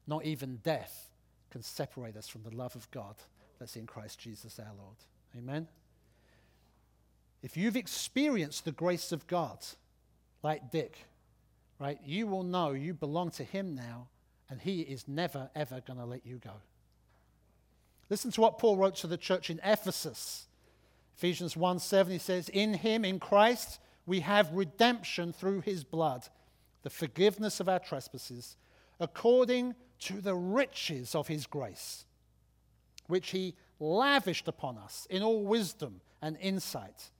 [0.06, 1.10] not even death,
[1.50, 3.16] can separate us from the love of God
[3.58, 4.96] that's in Christ Jesus our Lord.
[5.36, 5.68] Amen?
[7.42, 9.58] If you've experienced the grace of God,
[10.42, 11.06] like Dick,
[11.78, 14.08] right, you will know you belong to Him now,
[14.48, 16.52] and He is never, ever going to let you go.
[18.08, 20.46] Listen to what Paul wrote to the church in Ephesus.
[21.16, 26.28] Ephesians 1 7, he says, In Him, in Christ, we have redemption through His blood,
[26.82, 28.56] the forgiveness of our trespasses,
[28.98, 32.04] according to the riches of his grace,
[33.06, 37.10] which he lavished upon us in all wisdom and insight.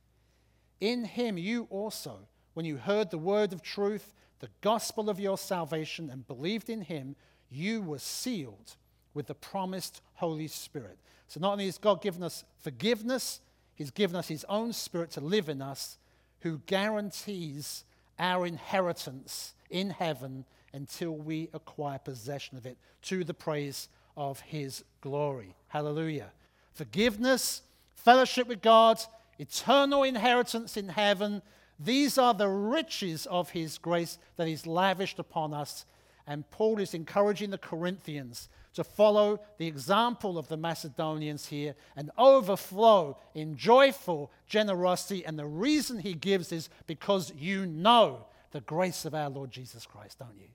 [0.81, 5.39] In him you also, when you heard the word of truth, the gospel of your
[5.39, 7.15] salvation, and believed in him,
[7.49, 8.77] you were sealed
[9.15, 10.99] with the promised Holy Spirit.
[11.29, 13.41] So not only has God given us forgiveness,
[13.83, 15.99] he's given us his own spirit to live in us,
[16.43, 17.83] who guarantees
[18.17, 24.85] our inheritance in heaven until we acquire possession of it to the praise of his
[25.01, 25.57] glory.
[25.67, 26.31] Hallelujah.
[26.73, 27.63] Forgiveness,
[27.97, 29.01] fellowship with God,
[29.41, 31.43] eternal inheritance in heaven.
[31.81, 35.87] These are the riches of his grace that he's lavished upon us.
[36.25, 42.11] And Paul is encouraging the Corinthians to follow the example of the Macedonians here and
[42.17, 45.25] overflow in joyful generosity.
[45.25, 49.87] And the reason he gives is because you know the grace of our Lord Jesus
[49.87, 50.49] Christ, don't you?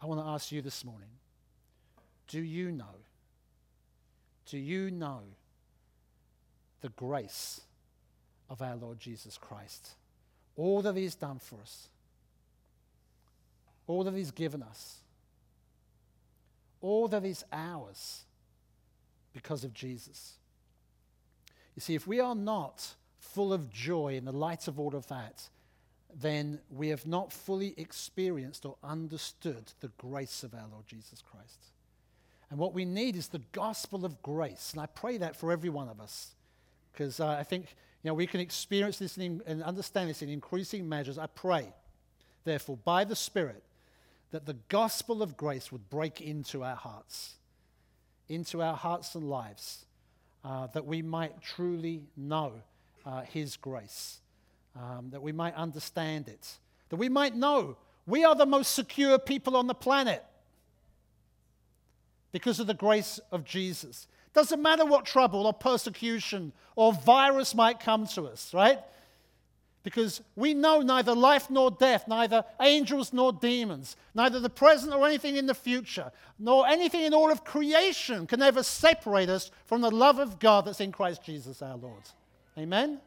[0.00, 1.08] I want to ask you this morning
[2.28, 2.96] do you know?
[4.46, 5.20] Do you know
[6.80, 7.60] the grace
[8.48, 9.90] of our Lord Jesus Christ?
[10.56, 11.88] All that He's done for us,
[13.86, 14.98] all that He's given us,
[16.84, 18.24] all that is ours
[19.32, 20.34] because of Jesus.
[21.74, 25.06] You see, if we are not full of joy in the light of all of
[25.08, 25.48] that,
[26.14, 31.72] then we have not fully experienced or understood the grace of our Lord Jesus Christ.
[32.50, 34.72] And what we need is the gospel of grace.
[34.72, 36.34] And I pray that for every one of us.
[36.92, 40.86] Because uh, I think you know, we can experience this and understand this in increasing
[40.86, 41.16] measures.
[41.16, 41.66] I pray,
[42.44, 43.64] therefore, by the Spirit,
[44.34, 47.34] that the gospel of grace would break into our hearts,
[48.28, 49.86] into our hearts and lives,
[50.44, 52.54] uh, that we might truly know
[53.06, 54.18] uh, His grace
[54.74, 56.56] um, that we might understand it,
[56.88, 57.76] that we might know
[58.08, 60.24] we are the most secure people on the planet
[62.32, 64.08] because of the grace of Jesus.
[64.32, 68.80] Doesn't matter what trouble or persecution or virus might come to us, right?
[69.84, 75.06] Because we know neither life nor death, neither angels nor demons, neither the present or
[75.06, 79.82] anything in the future, nor anything in all of creation can ever separate us from
[79.82, 82.02] the love of God that's in Christ Jesus our Lord.
[82.58, 83.00] Amen?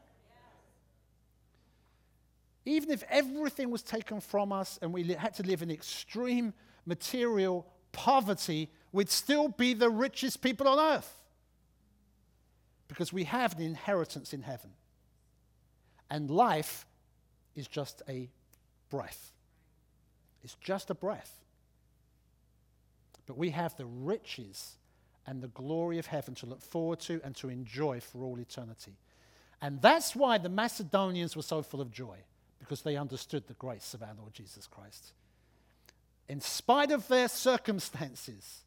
[2.67, 6.53] even if everything was taken from us and we had to live in extreme
[6.85, 11.13] material poverty, we'd still be the richest people on earth.
[12.89, 14.71] Because we have an inheritance in heaven.
[16.09, 16.85] And life
[17.55, 18.29] is just a
[18.89, 19.31] breath.
[20.43, 21.33] It's just a breath.
[23.25, 24.75] But we have the riches
[25.25, 28.93] and the glory of heaven to look forward to and to enjoy for all eternity.
[29.61, 32.17] And that's why the Macedonians were so full of joy
[32.59, 35.11] because they understood the grace of our Lord Jesus Christ.
[36.29, 38.63] In spite of their circumstances,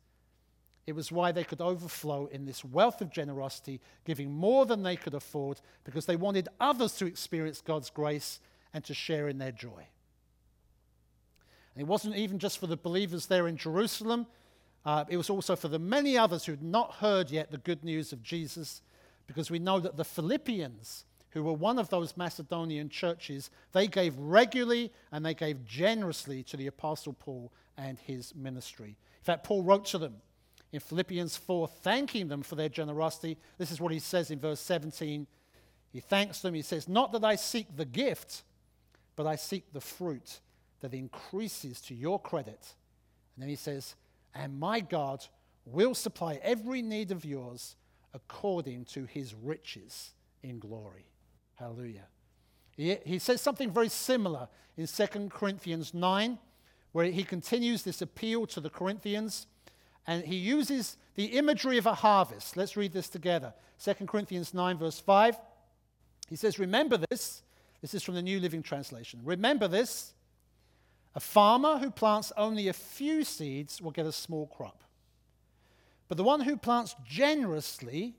[0.86, 4.96] it was why they could overflow in this wealth of generosity, giving more than they
[4.96, 8.40] could afford, because they wanted others to experience God's grace
[8.72, 9.86] and to share in their joy.
[11.74, 14.26] And it wasn't even just for the believers there in Jerusalem,
[14.84, 17.84] uh, it was also for the many others who had not heard yet the good
[17.84, 18.82] news of Jesus,
[19.26, 24.16] because we know that the Philippians who were one of those Macedonian churches, they gave
[24.18, 28.96] regularly and they gave generously to the Apostle Paul and his ministry.
[29.18, 30.16] In fact, Paul wrote to them
[30.72, 33.36] in Philippians 4, thanking them for their generosity.
[33.58, 35.26] This is what he says in verse 17.
[35.92, 36.54] He thanks them.
[36.54, 38.42] He says, Not that I seek the gift,
[39.16, 40.40] but I seek the fruit
[40.80, 42.74] that increases to your credit.
[43.34, 43.96] And then he says,
[44.34, 45.24] And my God
[45.64, 47.76] will supply every need of yours
[48.14, 51.06] according to his riches in glory.
[51.54, 52.06] Hallelujah.
[52.76, 56.38] He, he says something very similar in 2 Corinthians 9,
[56.92, 59.46] where he continues this appeal to the Corinthians,
[60.06, 62.56] and he uses the imagery of a harvest.
[62.56, 63.52] Let's read this together.
[63.82, 65.36] 2 Corinthians 9, verse 5.
[66.28, 67.42] He says, Remember this.
[67.80, 69.20] This is from the New Living Translation.
[69.24, 70.12] Remember this.
[71.14, 74.84] A farmer who plants only a few seeds will get a small crop.
[76.08, 78.14] But the one who plants generously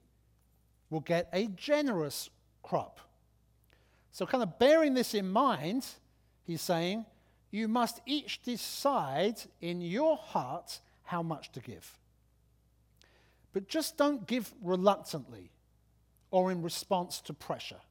[0.89, 2.29] will get a generous
[2.63, 2.99] crop.
[4.11, 5.85] So, kind of bearing this in mind,
[6.43, 7.05] he's saying,
[7.49, 10.79] you must each decide in your heart
[11.11, 11.99] how much to give.
[13.51, 15.51] But just don't give reluctantly
[16.31, 17.81] or in response to pressure.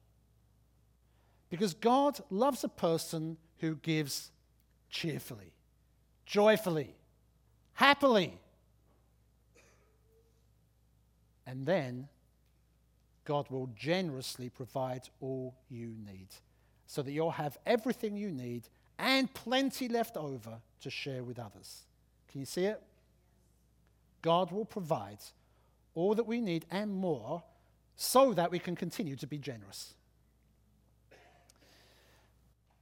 [1.51, 4.31] Because God loves a person who gives
[4.89, 5.53] cheerfully,
[6.25, 6.95] joyfully,
[7.73, 8.39] happily.
[11.45, 12.07] And then
[13.23, 16.29] God will generously provide all you need
[16.87, 21.83] so that you'll have everything you need and plenty left over to share with others.
[22.31, 22.81] Can you see it?
[24.21, 25.19] God will provide
[25.93, 27.43] all that we need and more
[27.95, 29.93] so that we can continue to be generous.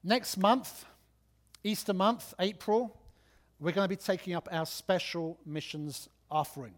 [0.03, 0.85] Next month,
[1.63, 2.97] Easter month, April,
[3.59, 6.73] we're going to be taking up our special missions offering.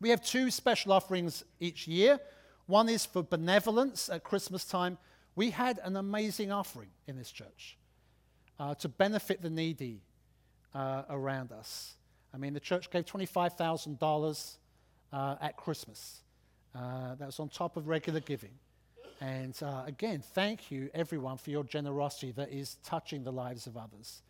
[0.00, 2.20] We have two special offerings each year.
[2.66, 4.98] One is for benevolence at Christmas time.
[5.34, 7.78] We had an amazing offering in this church
[8.58, 10.02] uh, to benefit the needy
[10.74, 11.94] uh, around us.
[12.34, 14.56] I mean, the church gave $25,000
[15.12, 16.22] uh, at Christmas.
[16.74, 18.52] Uh, that was on top of regular giving.
[19.20, 23.76] And uh, again, thank you, everyone, for your generosity that is touching the lives of
[23.76, 24.22] others.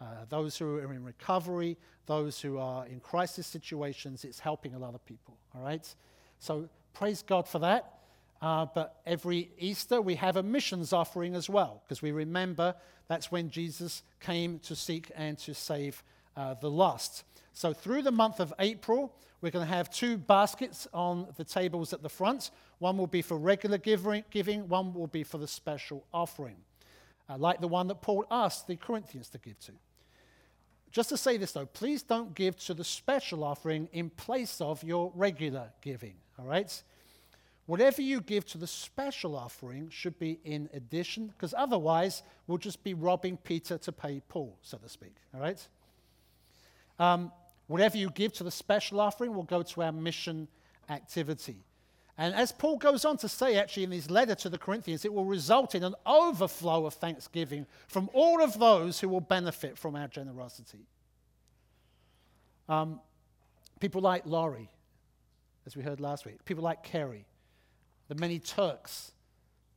[0.00, 4.78] Uh, those who are in recovery, those who are in crisis situations, it's helping a
[4.78, 5.92] lot of people, all right?
[6.38, 7.94] So praise God for that.
[8.40, 12.76] Uh, but every Easter we have a missions offering as well, because we remember
[13.08, 16.04] that's when Jesus came to seek and to save
[16.36, 17.24] uh, the lost.
[17.58, 21.92] So through the month of April, we're going to have two baskets on the tables
[21.92, 22.52] at the front.
[22.78, 26.54] One will be for regular giving, one will be for the special offering,
[27.28, 29.72] uh, like the one that Paul asked the Corinthians to give to.
[30.92, 34.84] Just to say this though, please don't give to the special offering in place of
[34.84, 36.80] your regular giving, all right?
[37.66, 42.84] Whatever you give to the special offering should be in addition, because otherwise we'll just
[42.84, 45.66] be robbing Peter to pay Paul, so to speak, all right?
[47.00, 47.32] Um,
[47.68, 50.48] whatever you give to the special offering will go to our mission
[50.88, 51.64] activity.
[52.16, 55.14] And as Paul goes on to say, actually, in his letter to the Corinthians, it
[55.14, 59.94] will result in an overflow of thanksgiving from all of those who will benefit from
[59.94, 60.88] our generosity.
[62.68, 63.00] Um,
[63.78, 64.68] people like Laurie,
[65.64, 67.24] as we heard last week, people like Kerry,
[68.08, 69.12] the many Turks,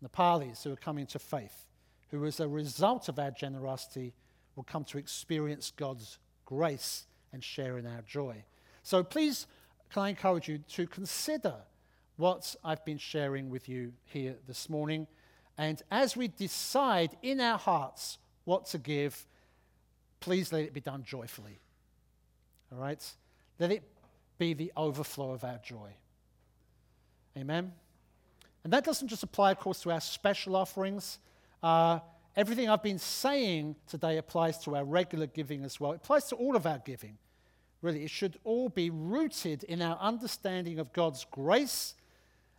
[0.02, 1.68] Nepalis who are coming to faith,
[2.10, 4.14] who, as a result of our generosity,
[4.56, 8.44] will come to experience God's grace and share in our joy.
[8.84, 9.48] So please,
[9.92, 11.56] can I encourage you to consider
[12.22, 15.08] what I've been sharing with you here this morning.
[15.58, 19.26] And as we decide in our hearts what to give,
[20.20, 21.60] please let it be done joyfully.
[22.72, 23.04] All right?
[23.58, 23.82] Let it
[24.38, 25.90] be the overflow of our joy.
[27.36, 27.72] Amen?
[28.64, 31.18] And that doesn't just apply, of course, to our special offerings.
[31.64, 32.00] Uh,
[32.36, 35.92] everything I've been saying today applies to our regular giving as well.
[35.92, 37.18] It applies to all of our giving.
[37.82, 41.96] Really, it should all be rooted in our understanding of God's grace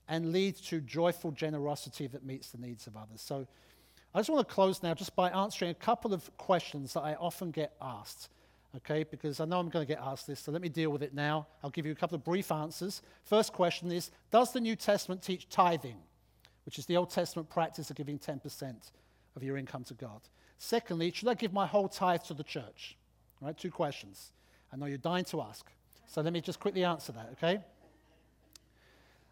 [0.09, 3.21] and lead to joyful generosity that meets the needs of others.
[3.21, 3.47] So
[4.15, 7.15] I just want to close now just by answering a couple of questions that I
[7.15, 8.29] often get asked.
[8.75, 11.03] Okay, because I know I'm going to get asked this, so let me deal with
[11.03, 11.47] it now.
[11.63, 13.03] I'll give you a couple of brief answers.
[13.23, 15.99] First question is Does the New Testament teach tithing,
[16.65, 18.75] which is the Old Testament practice of giving 10%
[19.37, 20.21] of your income to God?
[20.59, 22.97] Secondly, should I give my whole tithe to the church?
[23.40, 24.31] All right, two questions.
[24.73, 25.66] I know you're dying to ask.
[26.07, 27.61] So let me just quickly answer that, okay?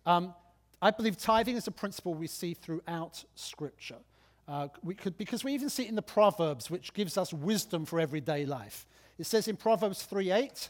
[0.05, 0.35] Um,
[0.83, 3.99] I believe tithing is a principle we see throughout Scripture.
[4.49, 7.85] Uh, we could, because we even see it in the Proverbs, which gives us wisdom
[7.85, 8.87] for everyday life.
[9.19, 10.69] It says in Proverbs 3:8,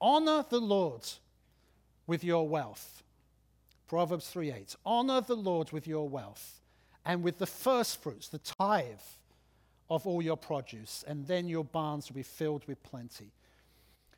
[0.00, 1.08] Honor the Lord
[2.06, 3.02] with your wealth.
[3.88, 6.59] Proverbs 3:8, Honor the Lord with your wealth
[7.10, 8.84] and with the first fruits, the tithe
[9.90, 13.32] of all your produce, and then your barns will be filled with plenty.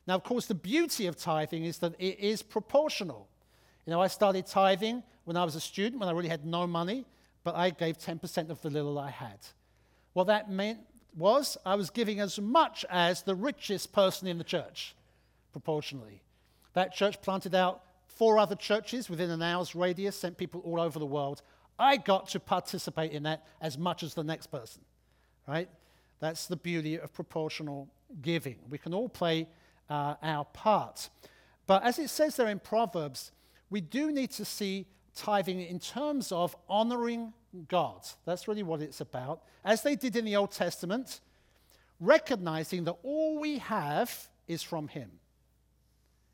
[0.07, 3.29] Now, of course, the beauty of tithing is that it is proportional.
[3.87, 6.67] You know, I started tithing when I was a student, when I really had no
[6.67, 7.07] money,
[7.45, 9.39] but I gave 10% of the little I had.
[10.13, 10.81] What that meant
[11.17, 14.95] was I was giving as much as the richest person in the church,
[15.53, 16.21] proportionally.
[16.75, 20.99] That church planted out four other churches within an hour's radius, sent people all over
[20.99, 21.41] the world.
[21.79, 24.83] I got to participate in that as much as the next person,
[25.47, 25.69] right?
[26.21, 27.89] That's the beauty of proportional
[28.21, 28.57] giving.
[28.71, 29.49] We can all play
[29.91, 31.11] uh, our part.
[31.67, 33.33] But as it says there in Proverbs,
[33.71, 37.33] we do need to see tithing in terms of honoring
[37.69, 38.03] God.
[38.25, 39.43] That's really what it's about.
[39.65, 41.21] As they did in the Old Testament,
[42.01, 45.11] recognizing that all we have is from Him.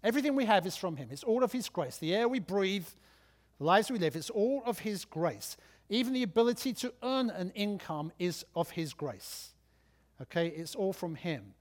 [0.02, 1.08] Everything we have is from Him.
[1.10, 1.98] It's all of His grace.
[1.98, 2.86] The air we breathe,
[3.58, 5.56] the lives we live, it's all of His grace.
[5.88, 9.50] Even the ability to earn an income is of His grace.
[10.22, 10.48] Okay?
[10.48, 11.54] It's all from Him.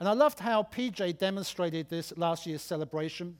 [0.00, 3.36] And I loved how PJ demonstrated this last year's celebration.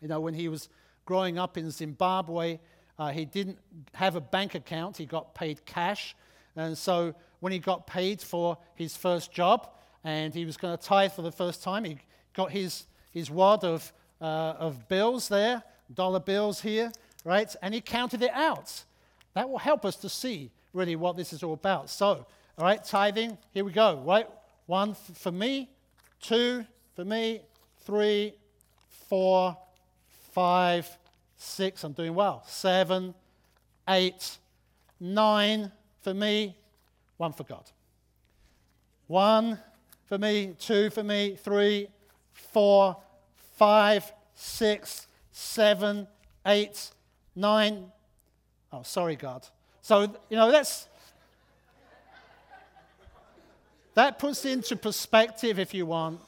[0.00, 0.68] You know, when he was
[1.04, 2.58] growing up in Zimbabwe,
[2.98, 3.58] uh, he didn't
[3.94, 6.14] have a bank account, he got paid cash.
[6.56, 9.70] And so when he got paid for his first job
[10.04, 11.98] and he was going to tithe for the first time, he
[12.34, 15.62] got his, his wad of, uh, of bills there,
[15.92, 16.92] dollar bills here,
[17.24, 17.54] right?
[17.62, 18.84] And he counted it out.
[19.34, 21.90] That will help us to see really what this is all about.
[21.90, 22.26] So,
[22.58, 24.28] all right, tithing, here we go, right?
[24.66, 25.68] One for me,
[26.20, 26.64] two
[26.94, 27.40] For me,
[27.84, 28.34] three,
[29.08, 29.56] four,
[30.32, 30.86] five,
[31.36, 31.82] six.
[31.82, 32.42] I'm doing well.
[32.46, 33.14] Seven,
[33.88, 34.38] eight,
[35.00, 36.56] nine for me,
[37.16, 37.64] one for God.
[39.06, 39.58] One
[40.04, 41.88] for me, two for me, three,
[42.32, 42.96] four,
[43.56, 46.06] five, six, seven,
[46.46, 46.90] eight,
[47.34, 47.86] nine.
[48.72, 49.46] Oh, sorry, God.
[49.82, 50.88] So, you know, that's.
[53.94, 56.20] That puts into perspective, if you want,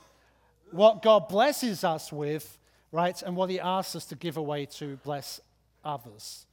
[0.73, 2.59] what God blesses us with,
[2.91, 5.41] right, and what He asks us to give away to bless
[5.85, 6.47] others.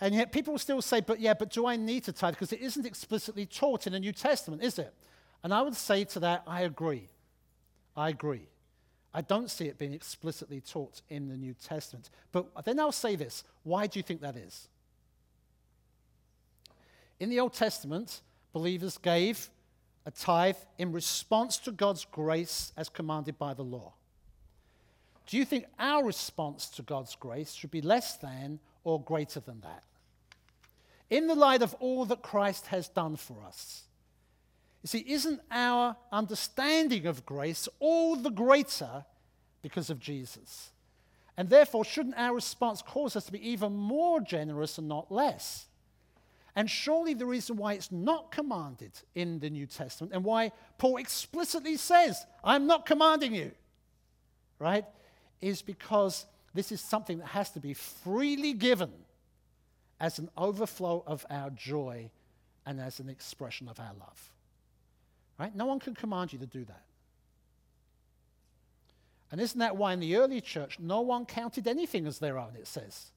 [0.00, 2.34] And yet people still say, but yeah, but do I need to tithe?
[2.34, 4.92] Because it isn't explicitly taught in the New Testament, is it?
[5.42, 7.08] And I would say to that, I agree.
[7.96, 8.48] I agree.
[9.14, 12.10] I don't see it being explicitly taught in the New Testament.
[12.32, 14.68] But then I'll say this why do you think that is?
[17.20, 18.20] In the Old Testament,
[18.52, 19.48] believers gave
[20.04, 23.94] a tithe in response to God's grace as commanded by the law.
[25.26, 29.60] Do you think our response to God's grace should be less than or greater than
[29.60, 29.84] that?
[31.08, 33.84] In the light of all that Christ has done for us.
[34.84, 39.06] You see, isn't our understanding of grace all the greater
[39.62, 40.72] because of Jesus?
[41.38, 45.68] And therefore, shouldn't our response cause us to be even more generous and not less?
[46.54, 50.98] And surely the reason why it's not commanded in the New Testament and why Paul
[50.98, 53.52] explicitly says, I'm not commanding you,
[54.58, 54.84] right,
[55.40, 58.92] is because this is something that has to be freely given
[59.98, 62.10] as an overflow of our joy
[62.66, 64.30] and as an expression of our love.
[65.38, 65.54] Right?
[65.54, 66.82] No one can command you to do that.
[69.30, 72.54] And isn't that why in the early church no one counted anything as their own,
[72.56, 73.10] it says?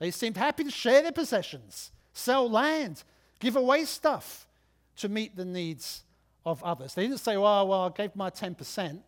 [0.00, 3.04] They seemed happy to share their possessions, sell land,
[3.38, 4.48] give away stuff
[4.96, 6.02] to meet the needs
[6.44, 6.94] of others.
[6.94, 9.00] They didn't say, well, well, I gave my 10%.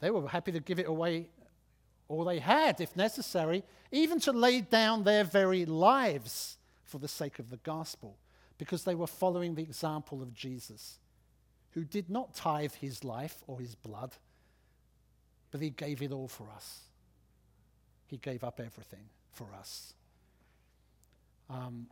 [0.00, 1.28] They were happy to give it away
[2.08, 7.38] all they had, if necessary, even to lay down their very lives for the sake
[7.38, 8.18] of the gospel,
[8.58, 10.98] because they were following the example of Jesus,
[11.72, 14.12] who did not tithe his life or his blood,
[15.50, 16.80] but he gave it all for us.
[18.06, 19.94] He gave up everything for us.
[21.50, 21.86] Um,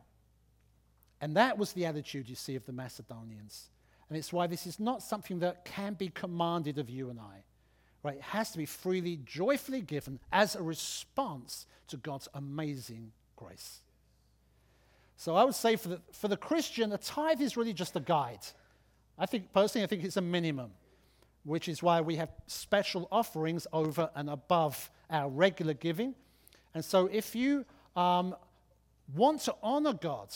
[1.21, 3.69] and that was the attitude, you see, of the Macedonians.
[4.09, 7.43] And it's why this is not something that can be commanded of you and I
[8.03, 13.79] right, it has to be freely, joyfully given as a response to God's amazing grace.
[15.15, 17.99] So I would say for the, for the Christian, a tithe is really just a
[17.99, 18.45] guide.
[19.17, 20.71] I think, personally, I think it's a minimum,
[21.43, 26.15] which is why we have special offerings over and above our regular giving.
[26.73, 28.35] And so if you um,
[29.15, 30.33] want to honor God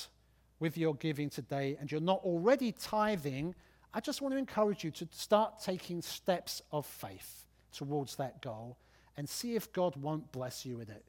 [0.60, 3.56] with your giving today and you're not already tithing,
[3.94, 8.78] I just want to encourage you to start taking steps of faith towards that goal
[9.18, 11.04] and see if God won't bless you with it,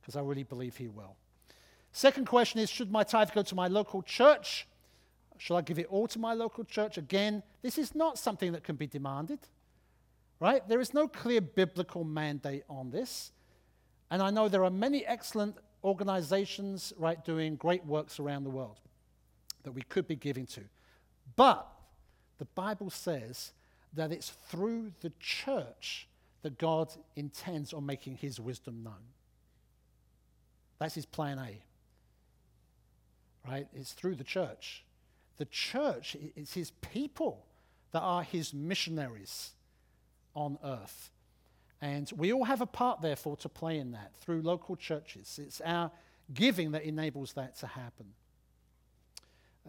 [0.00, 1.16] because I really believe He will.
[1.94, 4.66] Second question is Should my tithe go to my local church?
[5.38, 6.98] Should I give it all to my local church?
[6.98, 9.38] Again, this is not something that can be demanded,
[10.40, 10.68] right?
[10.68, 13.30] There is no clear biblical mandate on this.
[14.10, 18.80] And I know there are many excellent organizations, right, doing great works around the world
[19.62, 20.62] that we could be giving to.
[21.36, 21.68] But
[22.38, 23.52] the Bible says
[23.92, 26.08] that it's through the church
[26.42, 29.12] that God intends on making his wisdom known.
[30.80, 31.62] That's his plan A.
[33.46, 33.68] Right?
[33.74, 34.84] It's through the church.
[35.36, 37.44] The church is his people
[37.92, 39.50] that are his missionaries
[40.34, 41.10] on earth.
[41.80, 45.38] And we all have a part, therefore, to play in that through local churches.
[45.42, 45.90] It's our
[46.32, 48.06] giving that enables that to happen.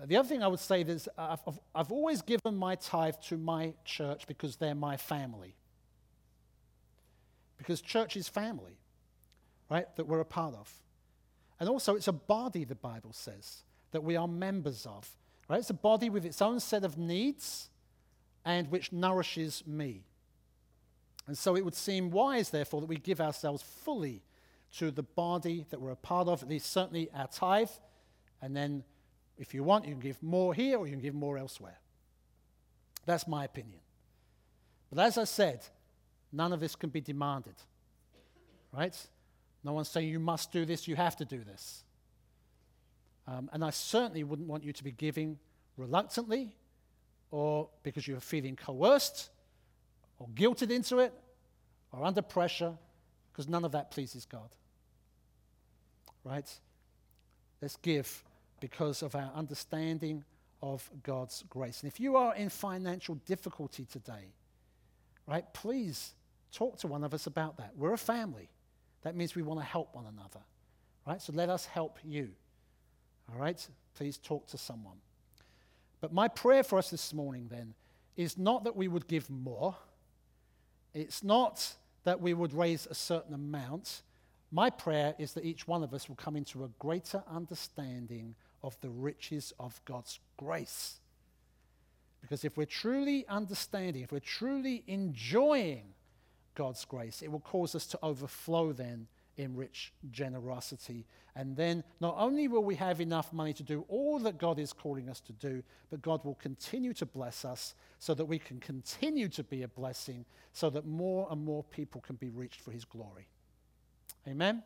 [0.02, 1.40] Uh, the other thing I would say is I've,
[1.74, 5.56] I've always given my tithe to my church because they're my family.
[7.58, 8.78] Because church is family,
[9.70, 10.72] right, that we're a part of.
[11.60, 15.10] And also, it's a body, the Bible says, that we are members of.
[15.48, 15.60] Right?
[15.60, 17.70] It's a body with its own set of needs
[18.44, 20.04] and which nourishes me.
[21.28, 24.22] And so it would seem wise, therefore, that we give ourselves fully
[24.78, 27.70] to the body that we're a part of, at least certainly our tithe,
[28.42, 28.84] and then
[29.38, 31.78] if you want, you can give more here or you can give more elsewhere.
[33.06, 33.80] That's my opinion.
[34.92, 35.66] But as I said,
[36.32, 37.56] none of this can be demanded.
[38.72, 38.96] Right?
[39.66, 41.84] No one's saying you must do this, you have to do this.
[43.28, 45.40] Um, and I certainly wouldn't want you to be giving
[45.76, 46.56] reluctantly
[47.32, 49.32] or because you're feeling coerced
[50.20, 51.12] or guilted into it
[51.92, 52.74] or under pressure,
[53.32, 54.50] because none of that pleases God.
[56.24, 56.50] Right?
[57.60, 58.24] Let's give
[58.60, 60.24] because of our understanding
[60.62, 61.82] of God's grace.
[61.82, 64.34] And if you are in financial difficulty today,
[65.28, 65.46] right?
[65.54, 66.14] Please
[66.52, 67.72] talk to one of us about that.
[67.76, 68.50] We're a family.
[69.06, 70.40] That means we want to help one another,
[71.06, 71.22] right?
[71.22, 72.30] So let us help you.
[73.32, 73.66] All right?
[73.96, 74.98] Please talk to someone.
[76.02, 77.76] But my prayer for us this morning then
[78.18, 79.76] is not that we would give more,
[80.96, 84.02] it's not that we would raise a certain amount.
[84.52, 88.34] My prayer is that each one of us will come into a greater understanding
[88.64, 91.00] of the riches of God's grace.
[92.22, 95.95] Because if we're truly understanding, if we're truly enjoying
[96.56, 101.06] God's grace, it will cause us to overflow then in rich generosity.
[101.36, 104.72] And then not only will we have enough money to do all that God is
[104.72, 108.60] calling us to do, but God will continue to bless us so that we can
[108.60, 112.72] continue to be a blessing, so that more and more people can be reached for
[112.72, 113.28] His glory.
[114.28, 114.64] Amen.